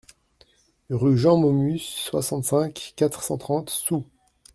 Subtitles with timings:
[0.89, 4.03] Rue Jean Maumus, soixante-cinq, quatre cent trente Soues